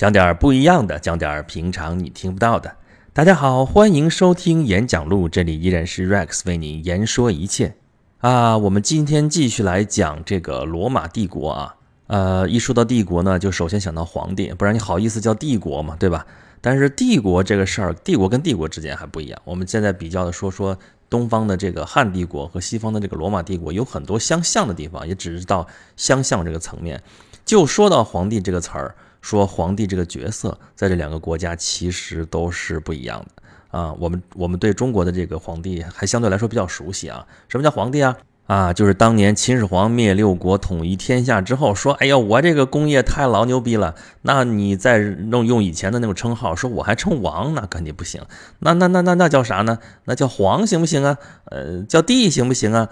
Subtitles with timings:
[0.00, 2.74] 讲点不一样的，讲点平常你听不到的。
[3.12, 7.74] 大家好，欢迎收听演讲录，这里依然是 Rex 为你言说一切
[8.20, 8.56] 啊。
[8.56, 11.74] 我们今天继续来讲这个罗马帝国啊。
[12.06, 16.26] 呃，一说到帝国呢，就首先想到皇帝，不然你好意思叫帝国嘛，对吧？
[16.62, 19.38] 但是帝国这个事儿，帝国跟帝国之间还不一样。
[19.44, 20.78] 我们现在比较的说说
[21.10, 27.02] 东方的这个汉帝国和西方的这个罗马帝国，有很多相像的地方，也只是到相像这个层面。
[27.44, 28.94] 就说到皇帝这个词儿。
[29.20, 33.92] 说皇帝这个角色，在这两个国家其实都是不一样的啊。
[33.98, 37.26] 我们我们对中国的这个皇帝还相对来说比较熟悉啊。
[37.48, 38.16] 什么叫皇帝啊？
[38.46, 48.20] 啊，就是当年秦始皇灭六国、统一天下之后，说：“哎呀，我这个功业太老牛逼了。”那你再用用以前的那种称号，说我还称王，那肯定不行。
[48.58, 49.78] 那那那那那叫啥呢？
[50.06, 51.16] 那叫皇行不行啊？
[51.44, 52.88] 呃，叫帝行不行啊？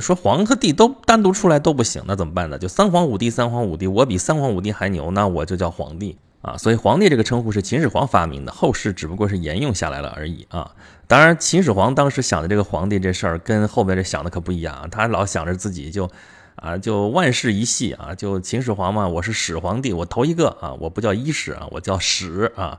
[0.00, 2.58] 说皇和帝都单独出来都不行，那怎么办呢？
[2.58, 6.56] 就三皇五帝，三皇五帝，我比三皇五帝还牛，那我就叫皇帝啊。
[6.56, 10.70] 所以皇帝这个称呼是秦始皇发明的，后世只不过是沿用下来了而已啊。
[11.06, 16.10] 当然，秦始皇当时想的这个皇帝这事儿，跟后面这想的可不一样，他老想着自己就
[16.56, 22.78] 啊，就万世一系啊，就秦始皇嘛，我是始皇帝，我头一个啊，我不叫一始啊，我叫始啊，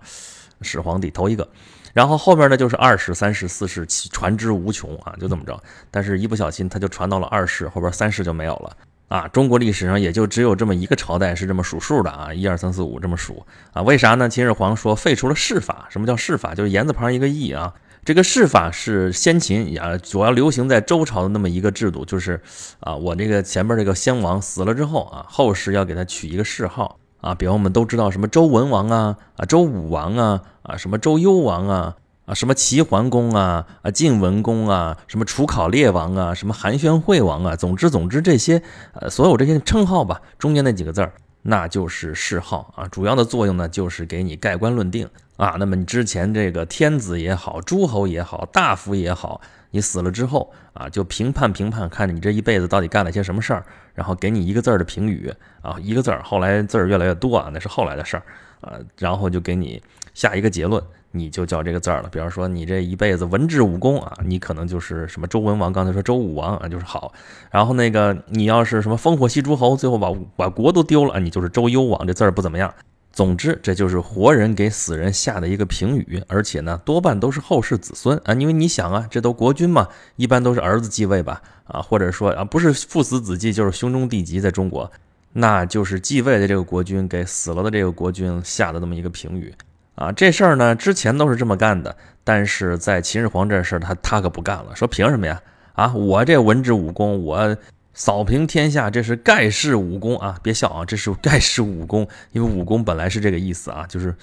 [0.62, 1.48] 始皇帝头一个。
[1.94, 5.62] 然后后面呢，就是二世、三世、四世，传之无穷啊，就这么着。
[5.92, 8.76] 但是，一不小心，他就传到了二世，后边三世就没有了
[9.10, 9.28] 啊。
[9.28, 13.82] 中国历史上也就只有这么一个朝代是这么数数的啊，一二三四五这么数啊。
[13.84, 14.28] 为啥呢？
[14.28, 15.86] 秦始皇说废除了谥法。
[15.90, 16.56] 什么叫谥法？
[16.56, 17.72] 就是言字旁一个义啊。
[18.04, 22.42] 这个谥法是先秦啊，主要流行在周朝的那么一个制度，就是
[22.80, 26.98] 啊，我这个前边这个先王死了之后啊，后世要给他取一个谥号。
[27.24, 41.14] 啊，比方我们都知道什么周文王啊，啊周武王啊，啊什么周幽王啊，啊什么齐桓公啊，啊晋文公啊，什么楚考烈王啊，什么韩宣惠王啊，总之总之这些，呃所有这些称号吧，中间那几个字儿，
[41.44, 45.08] 那就是谥号啊，主要的作用呢就是给你盖棺论定
[45.38, 45.56] 啊。
[45.58, 49.40] 那么你之前这个天子也好，诸侯也好，大夫也好。
[49.74, 58.24] 你死了之后啊，就评判评判，看你这一辈子到底干了些什么事儿，然后给你一个字儿的评语啊，一个字儿，后来字儿越来越多啊，那是后来的事儿
[58.62, 59.82] 啊，然后就给你
[60.14, 60.80] 下一个结论，
[61.10, 62.10] 你就叫这个字儿了。
[62.10, 67.12] 比方说你这一辈子文治武功啊，你可能就是什么周文王，刚才说周武王啊，就是好。
[67.50, 72.72] 然后那个你要是什么烽火戏诸侯，最后把把国都丢了，你就是周幽王，这字儿不怎么样。
[73.14, 84.92] 总之，这就是活人给死人下的一个评语，而且呢，多半都是后世子孙啊，因为你想啊，这都国君嘛，一般都是儿子继位吧，啊，或者说啊，不是父死子继，就是兄终弟及，在中国，
[85.32, 89.54] 那就是继位的这个国君给死了的这个国君下的这么一个评语
[89.94, 90.12] 啊。
[90.12, 95.40] 这事儿呢，之前都是这么干的，但是在秦始皇这事儿，他他可不干了，说凭什么呀？
[95.74, 97.56] 啊，我这文治武功，我。
[97.94, 100.40] 扫平天下，这是盖世武功啊！
[100.42, 104.16] 别笑啊，这是盖世武功，因为武功本来是这个意思啊，就是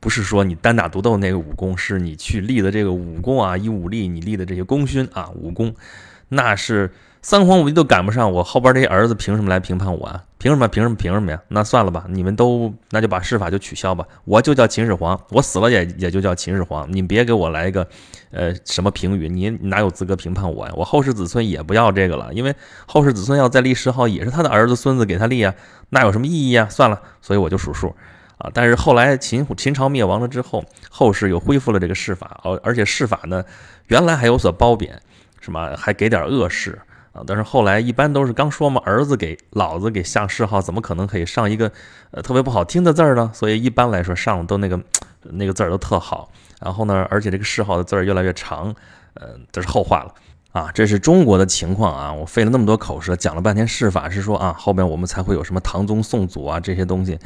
[0.00, 5.74] 不是说你单打独斗那个武功，是你去立的这个武功啊，以武力你立的这些功勋啊，武功，
[6.28, 6.90] 那是。
[7.22, 10.24] 三皇五帝都赶不上我，后边这些儿子凭什么来评判我啊？
[10.38, 10.66] 凭什么？
[10.66, 10.96] 凭什么？
[10.96, 11.38] 凭什么呀？
[11.48, 17.86] 那算了吧，你们都那就把谥法就取消吧，我就叫秦始皇，我死了也也就叫秦始皇，你别给我来一个，
[18.30, 20.72] 呃，什么评语，你哪有资格评判我呀？
[20.74, 22.54] 我后世子孙也不要这个了，因为
[22.86, 25.54] 后世子孙要再立谥号，也是他的儿子孙子给他立啊，
[25.90, 26.66] 那有什么意义啊？
[26.70, 27.94] 算了，所以我就数数
[28.38, 28.50] 啊。
[28.54, 33.44] 但是后来秦秦朝灭亡了之后，后世又恢复了这个谥法，而而且谥法呢，
[33.88, 34.98] 原来还有所褒贬，
[35.38, 36.78] 什么还给点恶谥。
[37.12, 41.70] 啊，但是后来一般都是刚说嘛，儿子给老子给下谥号，怎么可能可以上一个
[42.12, 43.30] 呃特别不好听的字呢？
[43.34, 44.80] 所以一般来说上都那个
[45.22, 46.30] 那个字儿都特好。
[46.60, 48.74] 然后呢，而且这个谥号的字儿越来越长，
[49.14, 50.14] 呃，这是后话了
[50.52, 50.70] 啊。
[50.72, 52.12] 这是中国的情况啊。
[52.12, 57.18] 我费了那么多口舌讲了半天谥法，是说啊，后边我们才会有什么唐宗宋祖啊这些东西。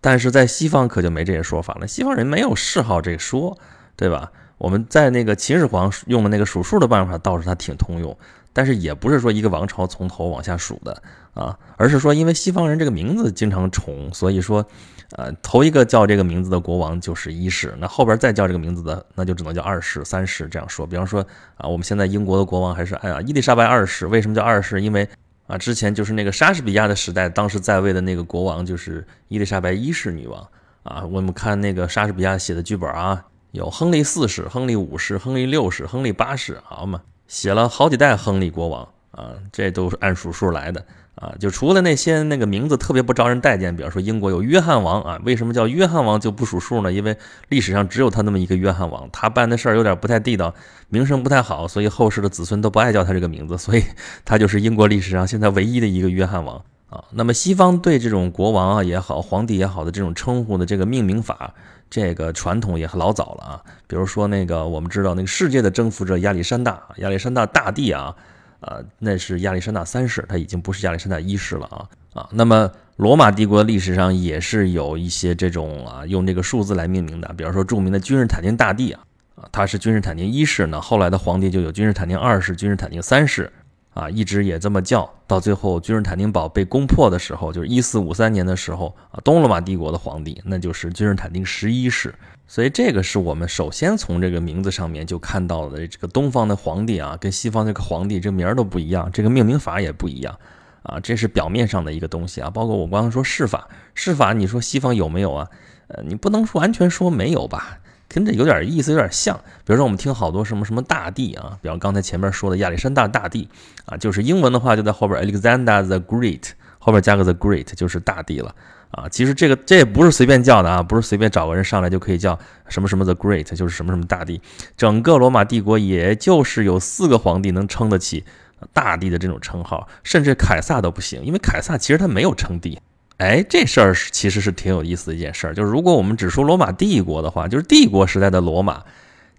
[0.00, 3.56] 但是在西方可就没这些说法了，西方人没有谥号这说，
[3.94, 4.32] 对吧？
[4.56, 8.16] 我们在那个秦始皇用的那个数数的办法，倒是他挺通用。
[8.58, 11.00] 但是也不是说一个王朝从头往下数的
[11.32, 14.66] 啊，而是说因为西方人这个名字经常重，所以说，
[15.12, 20.84] 呃，头一个叫这个名字的国王就是一世，那后边再叫这个名字的，那就只能叫二世、三世这样说。
[20.84, 21.24] 比方说
[21.56, 24.82] 啊，我们现在英国的国王还是哎呀伊丽莎白二世，为什么叫二世？
[24.82, 25.08] 因为
[25.46, 30.44] 啊，之前就是那个莎士比亚的时代，当时在位的那个国王就是伊丽莎白一世女王
[30.82, 31.04] 啊。
[31.04, 37.00] 我们看那个莎士比亚写的剧本啊，有亨利四世、亨利五世、亨利六世、亨利八世，好嘛。
[37.28, 40.84] 写了好几代亨利国王啊，这都是按数数来的
[41.14, 41.32] 啊。
[41.38, 46.92] 就除了那些那个名字特别不招人待见，比方说英国有约翰王啊，为什么叫约翰王就不数数呢？
[46.92, 47.16] 因为
[47.48, 50.54] 历史上只有他那么一个约翰王，他办的事儿有点不太地道，
[50.88, 53.84] 名声不太好，所以后世的子孙都不爱叫他这个名字，所以
[54.24, 57.04] 他就是英国历史上现在唯一的一个约翰王啊。
[57.10, 61.52] 那么西方对这种国王啊也好，皇帝也好的这种称呼的这个命名法，
[61.88, 63.62] 这个传统也很老早了啊。
[63.86, 68.14] 比如说那个我们知道那个世界的征服者亚历山大，亚历山大大帝啊，
[68.60, 72.28] 呃，那是亚历山大三世，他已经不是亚历山大一世了啊啊。
[72.32, 79.00] 那么罗马帝国历史上也是有一些这种啊用这个数字来命名的，比如说著名的君士坦丁大帝啊。
[79.36, 83.48] 啊，他是君士坦丁一世呢，后来的皇帝就有君士坦丁二世、君士坦丁三世，
[83.94, 92.14] 啊，一直也这么叫，到最后君士坦丁堡被攻破的时候，就是一四五三年的时候，啊，东罗马帝国的皇帝那就是君士坦丁十一世，
[92.46, 100.38] 所以这个是我们首先从这个名字上面就看到的，这个东方的皇帝啊，跟西方这个皇帝这名儿都不一样，这个命名法也不一样，
[100.84, 105.48] 啊，这是表面上的一个东西啊，包括我刚刚说谥法，谥法你说西方有没有啊？
[105.88, 107.78] 呃，你不能说完全说没有吧？
[108.08, 109.36] 跟这有点意思，有点像。
[109.64, 113.48] 比如说，我们听好多什么什么大帝啊，比方刚才前面说的亚历山大大帝
[113.84, 118.54] 啊，就是英文的话就在后边 Alexander the Great 后边加个 the Great 就是大帝了
[118.90, 119.08] 啊。
[119.10, 122.38] 其实这个这也不是随便叫的啊，不是随便找个人上来就可以叫
[122.68, 124.40] 什么什么 the Great，就是什么什么大帝。
[124.76, 128.24] 整个罗马帝国也就是有四个皇帝能撑得起
[128.72, 132.80] 大帝的这种称号，甚至凯撒都不行，因为凯撒其实他没有称帝。
[133.18, 135.54] 哎，这事儿其实是挺有意思的一件事儿。
[135.54, 138.84] 就是如果我们只说罗马帝国的话，就是帝国时代的罗马，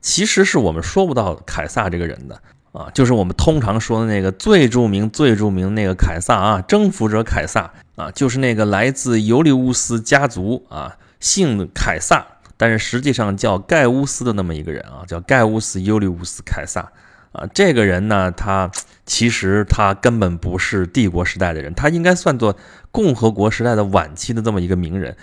[0.01, 2.41] 其实是我们说不到凯撒这个人的
[2.73, 2.89] 啊。
[2.93, 12.25] 就是我们通常说的那个最著名、最著名那个凯撒啊，征服者凯撒啊，就是那个来自尤利乌斯家族啊，姓凯撒，
[12.57, 16.91] 但是实际上叫盖乌斯的那么一个人啊，叫盖乌斯·尤利乌斯·凯撒。
[17.31, 18.71] 啊，这个人呢，他
[19.05, 22.57] 其实他根本不是帝国时代的人，他应该算作
[22.91, 25.15] 共和国时代的晚期的这么一个名人。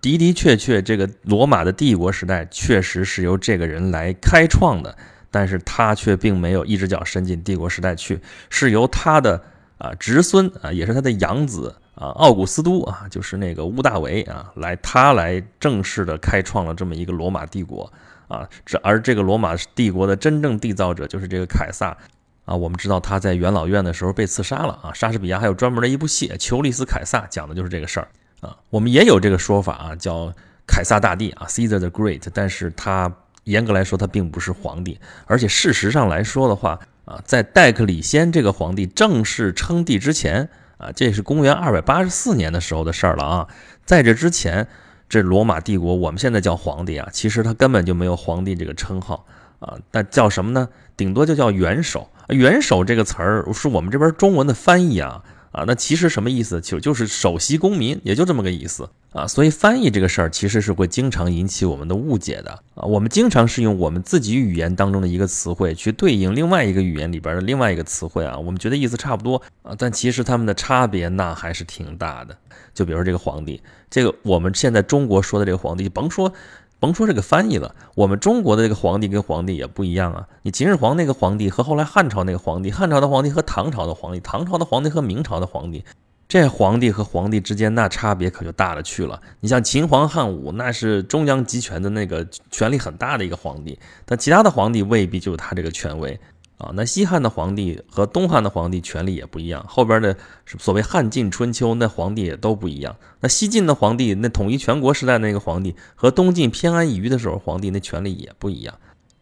[0.00, 4.96] 的的确确，这个罗马的帝国时代确实是由这个人来开创的，
[5.30, 8.20] 但是他却并没有一只脚伸进帝国时代去，
[8.50, 9.42] 是由他的
[9.78, 17.90] 啊侄孙啊，也是他的养子啊奥古斯都啊，就是那个屋大维啊，来他来正式的开创了这么一个罗马帝国。
[18.34, 21.96] 啊，这而这个罗马帝国的真正缔造者就是这个凯撒
[22.44, 22.54] 啊。
[22.54, 24.92] 我们知道他在元老院的时候被刺杀了啊。
[24.92, 28.08] 莎士比亚还有专门的一部戏《裘利斯·凯撒》，讲的就是这个事儿
[28.40, 28.56] 啊。
[28.70, 30.32] 我们也有这个说法啊，叫
[30.66, 32.26] 凯撒大帝啊，Caesar the Great。
[32.34, 33.12] 但是他
[33.44, 40.48] 严格来说，他并不是皇帝，而且事实上来说的话啊，在戴克里先这个皇帝正式称帝之前
[40.78, 43.48] 啊，这是公元二百八十四年的时候的事儿了啊。
[43.84, 44.66] 在这之前。
[45.08, 49.26] 这罗马帝国，我们现在叫皇帝啊，其实他根本就没有皇帝这个称号
[49.60, 50.68] 啊，那叫什么呢？
[50.96, 52.08] 顶多就叫元首。
[52.28, 55.22] 元首这个词儿是我们这边中文的翻译啊。
[55.52, 56.60] 啊，那其实什么意思？
[56.60, 59.24] 就就是首席公民，也就这么个意思啊。
[59.24, 62.82] 所以翻译这个事儿其实是会经常引起我们的误解的啊。
[62.82, 68.36] 我们经常是用我们自己语言当中的一个词汇去对应另外一个语言里边的另外一个词汇啊。
[68.36, 72.36] 我们觉得意思差不多啊，但其实他们的差别那还是挺大的。
[72.74, 76.32] 就比如说这个皇帝，这个我们现在中国说的这个皇帝，甭说。
[76.80, 80.28] 甭说这个翻译了，我们中国的这个皇帝跟皇帝也不一样啊。
[80.42, 85.82] 你秦始皇那个皇帝和后来汉朝那个皇帝，汉朝的皇帝和唐朝的皇帝，唐朝的皇帝和明朝的皇帝，
[86.28, 89.18] 这皇帝和皇帝之间那差别可就大了去了。
[89.40, 96.20] 你像秦皇汉武，那是中央集权的那个权力很大的一个皇帝，但其他的皇帝未必就有他这个权威。
[96.56, 100.16] 啊，那西汉的皇帝和东汉的皇帝权力也不一样，后边的
[100.58, 102.96] 所谓汉晋春秋那皇帝也都不一样。
[103.20, 108.78] 那西晋的皇帝，那统一全国时代那个皇帝和东晋偏安一隅的时候皇帝那权力也不一样。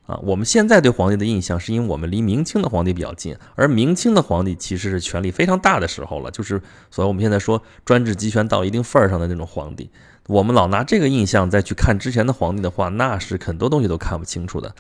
[0.07, 6.61] 啊，我们现在对皇帝的印象是因为我们离明清的皇帝比较近，而明清的皇帝其实是权力非常大的时候了，就是
[6.91, 9.89] 所以我们现在说专制集权到一定份儿上的那种皇帝。
[10.27, 14.75] 我们老拿这个印象再去看之前的皇帝的话，那是很多东西都看不清楚的。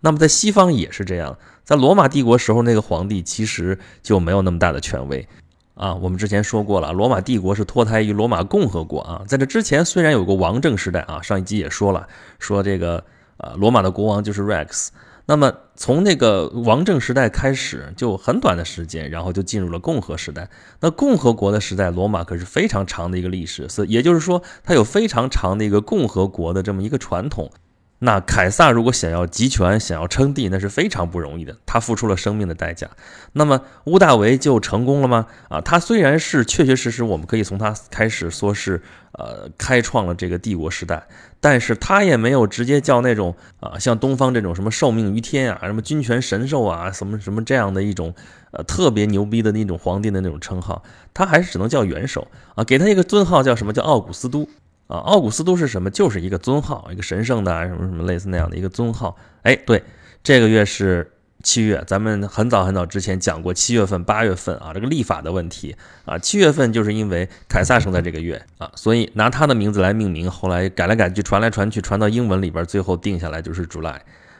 [0.00, 5.26] 那么在西方也是这样，在罗马帝国时候，那个皇帝其实就没有那么大的权威
[5.74, 5.96] 啊。
[5.96, 9.22] 我们之前说过了，罗马帝国是脱胎于罗马共和国啊。
[9.26, 12.06] 在这之前，虽然有个王政时代啊，上一集也说了，
[12.38, 13.02] 说这个
[13.38, 14.90] 呃，罗马的国王就是 Rex。
[15.28, 20.48] 那么从那个王政时代开始，就很短的时间，然后就进入了共和时代。
[20.78, 27.50] 那共和国的时代，罗马可是非常长的一个历史，所以也就是说，它有非常长的一个共和国的这么一个传统。
[27.98, 31.56] 那凯撒如果想要集权、想要称帝，那是非常不容易的。
[31.64, 32.90] 他付出了生命的代价。
[33.32, 35.26] 那么屋大维就成功了吗？
[35.48, 41.06] 啊，他虽然是确确实实，我们可以从他开始说是呃开创了这个帝国时代，
[41.40, 48.14] 但是他也没有直接叫那种啊像东方这种什么受命于天啊、什么君权神授啊、什么什么这样的一种
[48.50, 50.82] 呃特别牛逼的那种皇帝的那种称号，
[51.14, 54.46] 他还是只能叫元首啊，给他一个尊号叫什么叫奥古斯都。
[54.86, 55.90] 啊，奥古斯都是什么？
[55.90, 59.16] 就是一个尊号，一个神圣的什么什么类似那样的一个尊号。
[59.42, 59.82] 哎，对，
[60.22, 61.12] 这个月是
[61.42, 66.18] 七月，咱们很早很早之前讲过七月份、八月份啊，这个历法的问题啊。
[66.18, 70.30] 七月份就是因为凯撒生在这个月啊，所以拿他的名字来命名。
[70.30, 73.98] 后来改来改去，传来传去，传到英文里边，最后定下来就是 July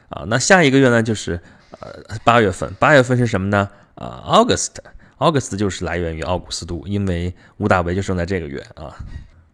[0.09, 0.23] 啊。
[0.27, 1.39] 那下一个月呢，就是
[1.79, 2.73] 呃八月份。
[2.79, 3.69] 八月份是什么呢？
[3.95, 4.75] 啊，August。
[5.17, 8.95] August 就是来源于奥古斯都，因为屋大维就生在这个月啊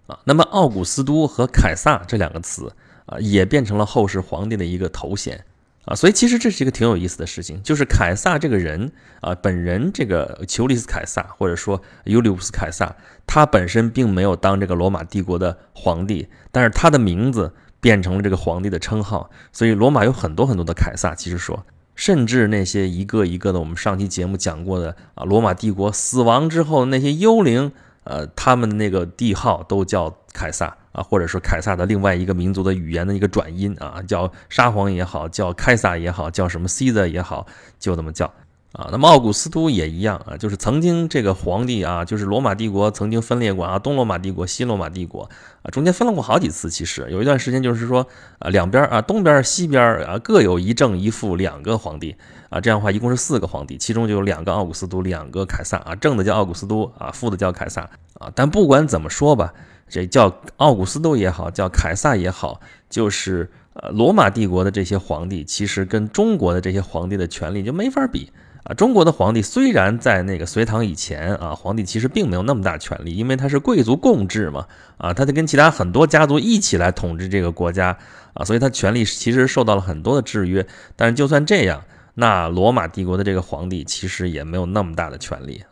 [0.07, 0.19] 啊。
[0.25, 2.74] 那么奥古斯都和凯撒这两个词
[3.05, 5.45] 啊，也变成了后世皇帝的一个头衔。
[5.86, 12.95] 啊，所以其实这是一个挺有意思的事情，就是凯撒这个人啊，本人这个丘利斯凯撒或者说尤利乌斯凯撒，
[13.27, 21.13] 他本身并没有当这个罗马帝国的皇帝，但是他的名字变成了这个皇帝的称号，所以罗马有很多很多的凯撒。
[21.13, 30.75] 其实说，甚至那些一个一个的，我们上期节目讲过的啊，罗马帝国死亡之后那些幽灵，呃，他们那个帝号都叫凯撒。
[30.93, 37.48] 啊，或者说凯撒的另外一个民族的语言的一个转音啊，叫沙皇也好，叫凯撒也好，叫什么 c 的也好，
[37.79, 38.31] 就这么叫
[38.74, 38.89] 啊。
[38.92, 45.30] 那么奥古斯都也一样啊，就是曾经这个皇帝啊，就是罗马帝国曾经分裂过啊，东罗马帝国、西罗马帝国
[45.62, 46.70] 啊，中间分了过好几次。
[46.70, 48.06] 其实有一段时间就是说
[48.39, 52.15] 啊，两边啊，东边、西边啊，各有一正一负两个皇帝
[52.50, 57.89] 啊，这样的话一共是四个皇帝，其中就有两个奥古斯都，两个凯撒啊，正的叫奥古斯都啊，负的叫凯撒
[58.20, 58.32] 啊。
[58.36, 59.53] 但不管怎么说吧。
[59.89, 68.32] 这叫奥古斯都也好，叫凯撒也好，就是呃罗马帝国的这些皇帝，其实跟中国的这些皇帝的权力就没法比
[68.63, 68.74] 啊。
[68.74, 74.65] 中国的皇帝虽然在那个隋唐以前啊，皇帝其实并没有那么大权力，因为他是贵族共治嘛
[74.98, 77.98] 啊，他就跟其他很多家族一起来统治这个国家
[78.34, 80.65] 啊，所以他权力其实受到了很多的制约。
[80.96, 81.84] 但是就算这样，
[82.15, 85.63] 那罗马帝国的这个皇帝其实也没有那么大的权力。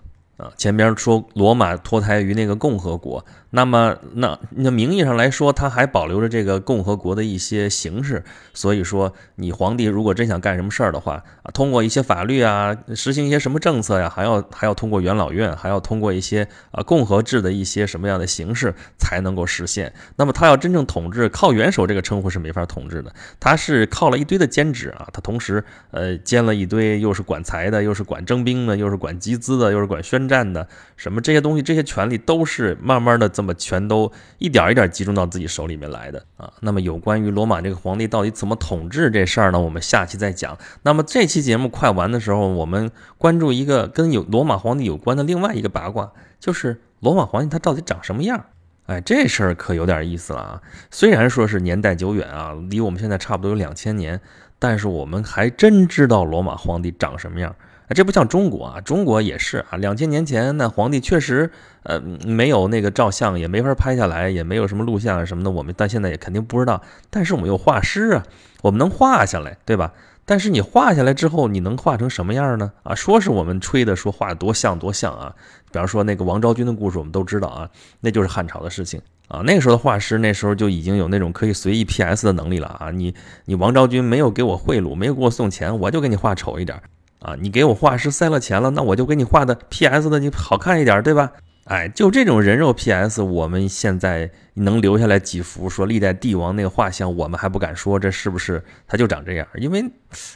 [0.42, 8.24] 啊，前边说罗马脱胎于那个共和国，那么那那名义上来说，它还保留着这个共和国的一些形式。
[8.52, 19.94] 所以说，你皇帝如果真想干什么事儿的话，啊，通过一些法律啊，实行一些什么政策呀，还要还要通过元老院，还要通过一些啊共和制的一些什么样的形式才能够实现。
[20.16, 30.31] 那么他要真正统治，靠元首这个称呼是没法统治的，他是靠了一堆的兼职啊，他同时呃兼了一堆，又是管财的，又是管征兵的，又是管集资的，又是管宣。
[30.32, 36.52] 战的什么这些东西，这些权利都是慢慢的这么全都一点一点集中到自己手里面来的啊。
[36.62, 39.60] 那么有关于罗马这个皇帝到底怎么统治这事儿呢？
[39.60, 40.58] 我们下期再讲。
[40.84, 48.46] 那么这期节目快完的时候，我们关注一个跟有罗马皇帝有关的另外一个八卦，就是罗马皇帝他到底长什么样？
[48.88, 50.62] 哎，这事儿可有点意思了啊。
[50.90, 54.20] 虽然说是年代久远啊，离我们现在差不多有两千年，
[54.60, 57.56] 但是我们还真知道罗马皇帝长什么样。
[57.94, 61.52] 这不像中国啊，中国也是啊，两千年前那皇帝确实，
[61.84, 66.82] 呃，没有那个照相，也没法拍下来，也没有什么录像什么的，我们到现在也肯定不知道。
[67.10, 68.24] 但是我们有画师啊，
[68.62, 69.94] 我们能画下来，对吧？
[70.24, 72.72] 但是你画下来之后，你能画成什么样呢？
[72.84, 75.36] 啊，说是我们吹的，说画多像多像啊。
[75.72, 77.70] 比方说那个王昭君的故事，我们都知道啊，
[78.00, 79.42] 那就是汉朝的事情啊。
[79.46, 82.92] 那个时候的画师，那时候就已经有那种可以随意 PS 的能力了啊。
[82.92, 83.14] 你
[83.46, 86.80] 你王昭君没有给我贿赂，没有给我送钱，我就给你画丑一点。
[87.22, 90.10] 啊，你给我画师塞了钱了，那我就给你画的 P.S.
[90.10, 91.32] 的你好看一点，对吧？
[91.66, 99.86] 哎，就这种人肉 P.S.，我们现在能留下来几幅说历代帝王那个画像，我们还不敢说这是不是他就长这样，因为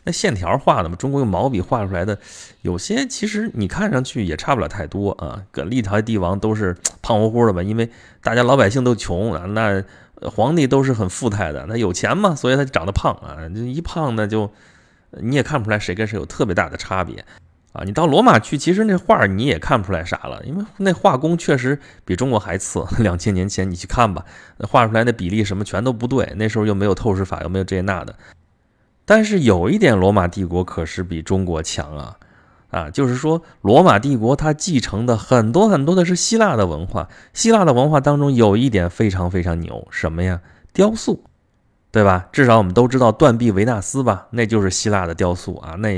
[0.03, 2.19] 那线条画的嘛，中国用毛笔画出来的，
[2.61, 5.41] 有些其实你看上去也差不了太多啊。
[5.51, 7.89] 跟历朝帝王都是胖乎乎的吧，因为
[8.21, 9.83] 大家老百姓都穷啊，那
[10.21, 14.51] 皇帝都是很富态的，那有钱嘛，所以他长得胖啊，这一胖呢就。
[15.21, 17.23] 你也看不出来谁跟谁有特别大的差别，
[17.73, 22.85] 啊，你到罗马去，其实那画你也看不出来啥了，因为那画工确实比中国还次。
[22.99, 24.25] 两千年前你去看吧，
[24.59, 28.15] 画出来的比例什么全都不对，那时候又没有透视法，又没有这那的。
[29.05, 32.17] 但是有一点，罗马帝国可是比中国强啊，
[32.71, 40.41] 啊，就是说罗马帝国它继承的很多很多的是希腊的文化，希腊的文化当中有一点非常非常牛，什么呀？
[40.73, 41.23] 雕塑。
[41.95, 42.27] 对吧？
[42.33, 44.27] 至少我们都知道断臂维纳斯吧？
[44.29, 45.75] 那就是希腊的雕塑啊。
[45.75, 45.97] 那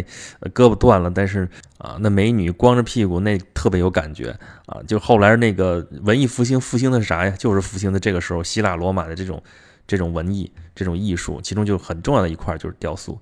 [0.53, 1.49] 胳膊断了，但是
[1.79, 4.29] 啊，那美女光着屁股，那特别有感觉
[4.67, 4.79] 啊。
[4.87, 7.33] 就后来那个文艺复兴复兴的是啥呀？
[7.39, 9.41] 就是复兴的这个时候，希腊罗马的这种
[9.87, 13.19] 这种文艺这种艺术，其中就很重要的一块就是雕塑。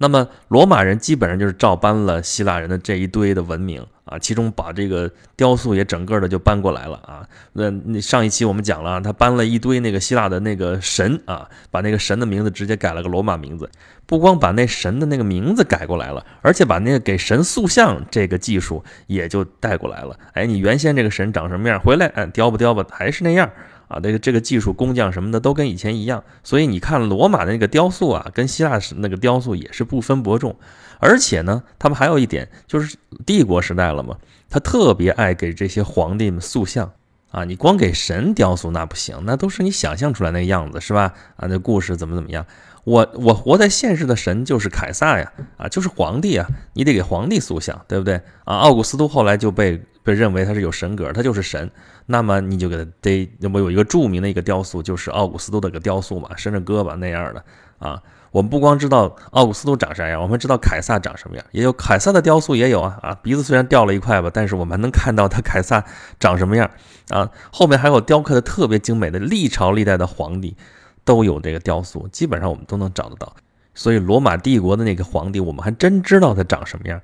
[0.00, 3.86] 那么罗马人基本上就是照搬了希腊人的这一堆的文明。
[4.06, 7.24] 啊，其中把这个雕塑也整个的就搬过来了啊。
[7.52, 13.70] 那上一期我们讲了，他搬了一堆那个希腊的那个神啊，把那个神的名字直接改了个罗马名字。
[14.06, 20.18] 不光把那神的那个名字改过来了，而且把那个给神塑像这个技术也就带过来了。
[20.32, 23.48] 哎，你原先这个神长什么样，回来哎雕吧雕吧还是那样
[23.90, 30.54] 啊，这个这个技术工匠什么的都跟以前一样，所以你看罗马的那个雕塑啊，跟希腊那个雕塑也是不分伯仲。
[31.00, 34.16] 而且呢，他们还有一点就是帝国时代了嘛，
[34.48, 36.92] 他特别爱给这些皇帝们塑像
[37.32, 41.12] 啊，你光给神雕塑那不行，那都是你想象出来那个样子是吧？
[41.36, 42.46] 啊，那故事怎么怎么样？
[42.84, 48.14] 我我活在现实的神就是凯撒呀，啊，就是皇帝啊，你得给皇帝塑像，对不对？
[48.44, 51.70] 啊，奥古斯都后来就被被认为他是有神格，他就是神，
[52.06, 57.44] 那么你就给他得，那么有一个著名的一个雕塑，就是奥古斯都的个雕塑嘛，伸着胳膊那样的
[57.78, 58.02] 啊。
[58.30, 65.84] 我们不光知道奥古斯都长啥样，我们知道凯撒长什么样，也有凯撒的雕塑也有啊啊，鼻子虽然掉了一块吧，但是我们还能看到他凯撒
[66.18, 66.70] 长什么样
[67.08, 67.30] 啊。
[67.52, 70.56] 后面还有雕刻的特别精美的历朝历代的皇帝。
[71.02, 73.34] 都有这个雕塑，基本上我们都能找得到。
[73.74, 77.00] 所以罗马帝国的那个皇帝，我们还真知道他长什么样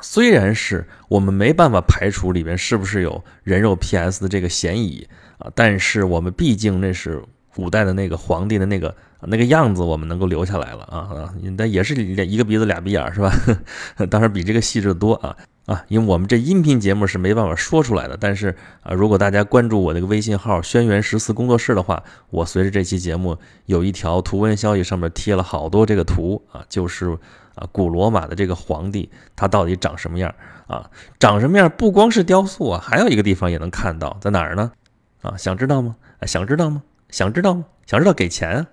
[0.00, 5.06] 虽然是我们没办法排除里边是不是有人肉 PS 的这个嫌疑
[5.38, 7.22] 啊，但是我们毕竟那是
[7.54, 13.32] 古代的那个皇帝的那个那个样子，我们能够留下来了啊啊，但也是一个鼻子俩鼻眼是吧？
[14.10, 15.36] 当然比这个细致的多啊。
[15.68, 27.10] 啊，因为我们这音频节目是没办法说出来的，但是啊，如果大家关注我这个微信号“轩辕十四工作室”的话，我随着这期节目有一条图文消息，上面贴了好多这个图啊，就是
[27.54, 30.34] 啊，古罗马的这个皇帝他到底长什么样
[30.68, 30.90] 啊？
[31.20, 31.68] 长什么样？
[31.76, 34.72] 不光是雕塑啊，还有一个地方也能看到，在哪儿呢？
[35.20, 35.94] 啊，想知道吗？
[36.22, 36.82] 想知道吗？
[37.10, 37.66] 想知道吗？
[37.84, 38.66] 想知道给钱啊？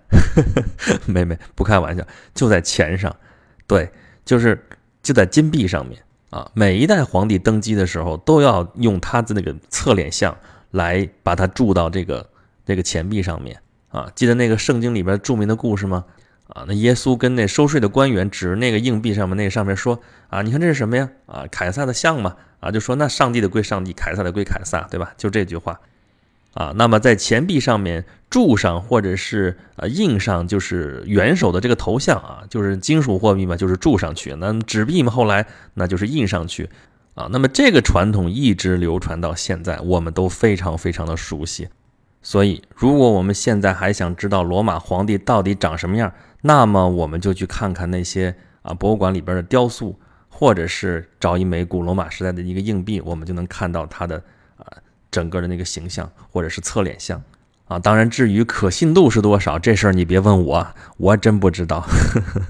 [1.05, 3.13] 没没，不开玩笑，就在钱上，
[3.67, 3.91] 对，
[4.23, 4.65] 就是
[5.03, 6.01] 就在金币上面。
[6.29, 10.35] 啊，每一代皇帝登基的时候，都要用他的那个侧脸像
[10.71, 12.29] 来把它铸到这个
[12.65, 13.57] 这个钱币上面
[13.89, 14.11] 啊。
[14.15, 16.03] 记得那个圣经里边著名的故事吗？
[16.47, 21.09] 啊，那耶稣跟那收税的官员指着那个硬币上面，那个上面说啊，你看这是什么呀？
[21.25, 22.35] 啊，凯撒的像嘛？
[22.59, 25.13] 啊，就说那上帝的归上帝，凯撒的归凯撒，对吧？
[25.17, 25.79] 就这句话。
[26.55, 34.33] 啊，那么在钱币上面铸上或者是呃印上，就是元首的这个头像啊，就是金属货币嘛，就是铸上去。
[34.39, 36.69] 那纸币嘛，后来那就是印上去
[37.13, 37.27] 啊。
[37.29, 41.67] 那么这个传统一直流传到现在，我们都非常非常的熟悉。
[42.21, 54.23] 所以，如果我们现在还想知道罗马皇帝到底长什么样，那么我们就去看看那些啊博物馆里边的雕塑，或者是找一枚古罗马时代的一个硬币，我们就能看到它的。
[55.15, 57.23] 整个的那个形象，或者是侧脸像，
[57.69, 61.85] 啊，当然，至于可信度是多少，这事儿你别问我，我真不知道。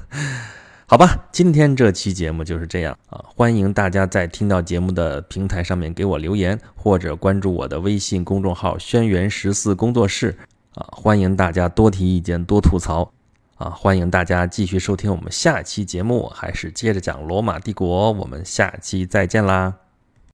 [0.90, 10.36] 好吧，今天这期节目就是这样啊，欢迎大家在听到节目的平台上面给我留言，或者关注我的微信公众号“轩辕十四工作室”
[10.74, 13.12] 啊，欢迎大家多提意见，多吐槽
[13.58, 19.85] 啊，欢迎大家继续收听我们下期节目，还是接着讲罗马帝国，我们下期再见啦。